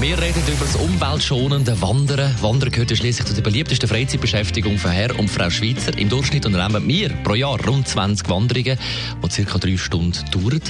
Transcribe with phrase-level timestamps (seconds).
[0.00, 2.34] wir reden über das umweltschonende Wandern.
[2.40, 5.96] Wandern gehört schließlich zu der beliebtesten Freizeitbeschäftigung von Herr und Frau Schweizer.
[5.98, 8.78] Im Durchschnitt unternehmen wir pro Jahr rund 20 Wanderungen,
[9.24, 10.60] die circa drei Stunden dauern.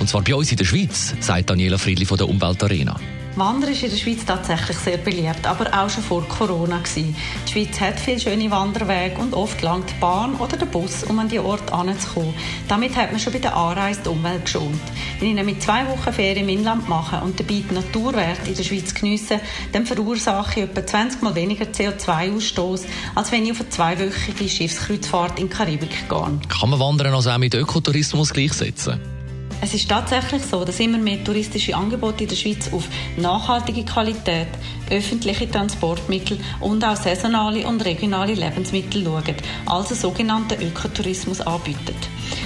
[0.00, 2.98] Und zwar bei uns in der Schweiz, sagt Daniela Friedli von der Umweltarena.
[3.36, 6.80] Wandern ist in der Schweiz tatsächlich sehr beliebt, aber auch schon vor Corona.
[6.94, 7.14] Die
[7.50, 11.28] Schweiz hat viele schöne Wanderwege und oft langt die Bahn oder der Bus, um an
[11.28, 12.32] die Ort anzukommen.
[12.68, 14.78] Damit hat man schon bei der Anreise die Umwelt geschont.
[15.18, 18.62] Wenn ich nämlich zwei Wochen Ferien im Inland mache und dabei die Naturwerte in der
[18.62, 19.40] Schweiz geniesse,
[19.72, 22.82] dann verursache ich etwa 20 Mal weniger CO2-Ausstoß,
[23.16, 26.38] als wenn ich auf eine zweiwöchige Schiffskreuzfahrt in die Karibik gehe.
[26.48, 29.13] Kann man Wandern also auch mit Ökotourismus gleichsetzen?
[29.60, 34.48] Es ist tatsächlich so, dass immer mehr touristische Angebote in der Schweiz auf nachhaltige Qualität,
[34.90, 41.94] öffentliche Transportmittel und auch saisonale und regionale Lebensmittel schauen, also sogenannten Ökotourismus anbieten.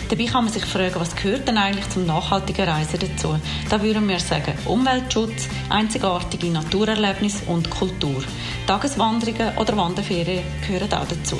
[0.08, 3.36] Dabei kann man sich fragen, was gehört denn eigentlich zum nachhaltigen Reisen dazu?
[3.68, 8.22] Da würden wir sagen, Umweltschutz, einzigartige Naturerlebnis und Kultur.
[8.66, 11.38] Tageswanderungen oder Wanderferien gehören auch dazu.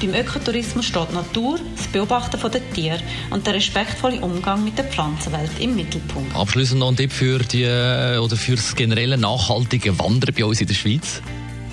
[0.00, 5.50] Beim Ökotourismus steht Natur, das Beobachten der Tiere und der respektvolle Umgang mit der Pflanzenwelt
[5.58, 6.36] im Mittelpunkt.
[6.36, 10.60] Abschließend noch ein Tipp für die äh, oder für das generelle nachhaltige Wandern bei uns
[10.60, 11.22] in der Schweiz.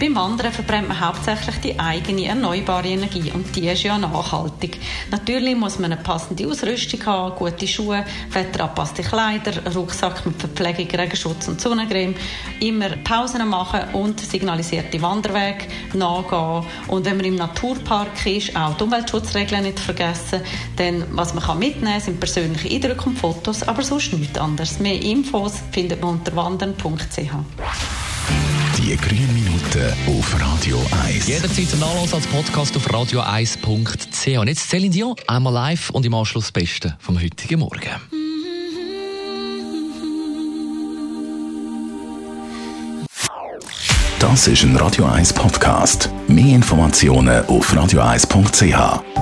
[0.03, 4.77] Beim Wandern verbrennt man hauptsächlich die eigene erneuerbare Energie und die ist ja nachhaltig.
[5.09, 11.47] Natürlich muss man eine passende Ausrüstung haben, gute Schuhe, wetterabpasste Kleider, Rucksack mit Verpflegung, Regenschutz
[11.47, 12.15] und Sonnencreme,
[12.59, 16.65] immer Pausen machen und signalisierte Wanderwege nachgehen.
[16.89, 20.41] Und wenn man im Naturpark ist, auch die Umweltschutzregeln nicht vergessen.
[20.77, 24.81] Denn was man mitnehmen kann, sind persönliche Eindrücke und Fotos, aber sonst nichts anderes.
[24.81, 27.92] Mehr Infos findet man unter wandern.ch.
[28.77, 31.27] Die grünen Minuten auf Radio 1.
[31.27, 34.37] Jederzeit zum Nachlass als Podcast auf radio1.ch.
[34.37, 37.79] Und jetzt Céline Dion, einmal live und im Anschluss das Beste vom heutigen Morgen.
[44.19, 46.09] Das ist ein Radio 1 Podcast.
[46.27, 49.12] Mehr Informationen auf radio1.ch.